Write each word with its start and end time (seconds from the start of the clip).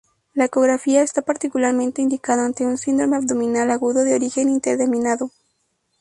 La 0.33 0.45
ecografía 0.45 1.03
está 1.03 1.21
particularmente 1.21 2.01
indicada 2.01 2.43
ante 2.43 2.65
un 2.65 2.79
síndrome 2.79 3.17
abdominal 3.17 3.69
agudo 3.69 4.03
de 4.03 4.15
origen 4.15 4.49
indeterminado. 4.49 5.29